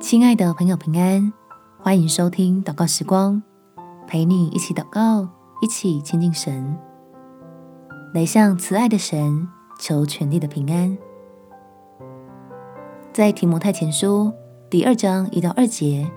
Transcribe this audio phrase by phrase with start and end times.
[0.00, 1.32] 亲爱的朋友，平安，
[1.76, 3.42] 欢迎收听祷告时光，
[4.06, 5.28] 陪你一起祷告，
[5.60, 6.78] 一起亲近神，
[8.14, 9.46] 来向慈爱的神
[9.80, 10.96] 求全力的平安。
[13.12, 14.32] 在提摩太前书
[14.70, 16.08] 第二章一到二节，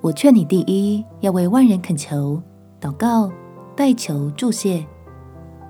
[0.00, 2.42] 我劝你第一要为万人恳求、
[2.80, 3.30] 祷告、
[3.76, 4.84] 代求、祝谢，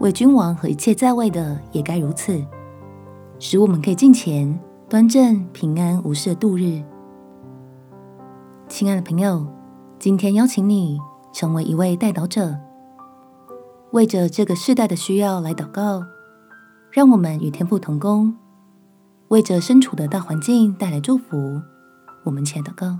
[0.01, 2.43] 为君王和一切在位的也该如此，
[3.39, 6.83] 使我们可以敬虔、端正、平安无事度日。
[8.77, 9.47] 亲爱的朋友，
[10.01, 10.99] 今天邀请你
[11.33, 12.59] 成为一位代祷者，
[13.93, 16.03] 为着这个世代的需要来祷告。
[16.91, 18.37] 让我们与天父同工，
[19.29, 21.63] 为着身处的大环境带来祝福。
[22.25, 22.99] 我们前祷告，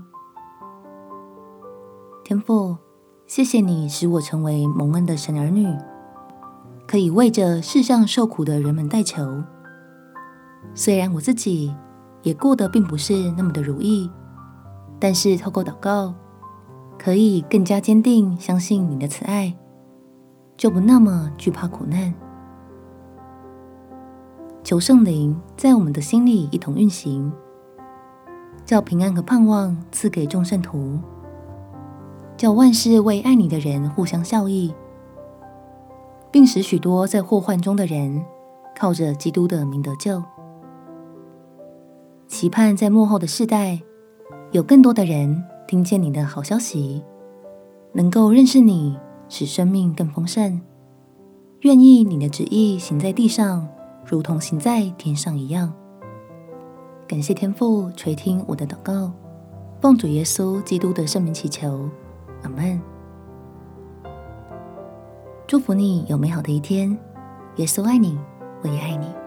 [2.23, 2.77] 天父，
[3.27, 5.67] 谢谢你使我成为蒙恩的神儿女，
[6.87, 9.43] 可以为着世上受苦的人们代求。
[10.73, 11.75] 虽然我自己
[12.23, 14.09] 也过得并不是那么的如意。
[14.99, 16.13] 但是透过祷告，
[16.97, 19.53] 可以更加坚定相信你的慈爱，
[20.55, 22.13] 就不那么惧怕苦难。
[24.63, 27.31] 求圣灵在我们的心里一同运行，
[28.65, 30.97] 叫平安和盼望赐给众圣徒，
[32.37, 34.73] 叫万事为爱你的人互相效益，
[36.31, 38.23] 并使许多在祸患中的人
[38.75, 40.23] 靠着基督的名得救。
[42.27, 43.81] 期盼在幕后的世代。
[44.55, 47.03] 有更多的人听见你的好消息，
[47.91, 48.97] 能够认识你，
[49.27, 50.61] 使生命更丰盛，
[51.63, 53.67] 愿意你的旨意行在地上，
[54.05, 55.73] 如同行在天上一样。
[57.05, 59.11] 感谢天父垂听我的祷告，
[59.81, 61.89] 奉主耶稣基督的圣名祈求，
[62.41, 62.79] 阿门。
[65.45, 66.97] 祝福你有美好的一天，
[67.57, 68.17] 耶稣爱你，
[68.63, 69.24] 我也爱你。